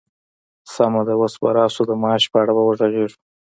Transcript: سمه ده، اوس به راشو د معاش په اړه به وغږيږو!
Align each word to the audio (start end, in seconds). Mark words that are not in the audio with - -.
سمه 0.73 1.01
ده، 1.07 1.13
اوس 1.19 1.33
به 1.41 1.49
راشو 1.57 1.83
د 1.87 1.91
معاش 2.01 2.23
په 2.31 2.37
اړه 2.41 2.51
به 2.57 2.63
وغږيږو! 2.65 3.17